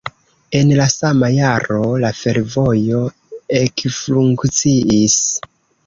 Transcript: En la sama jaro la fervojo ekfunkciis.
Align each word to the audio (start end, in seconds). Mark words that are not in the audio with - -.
En 0.59 0.71
la 0.79 0.87
sama 0.93 1.29
jaro 1.35 1.85
la 2.05 2.11
fervojo 2.21 3.05
ekfunkciis. 3.63 5.25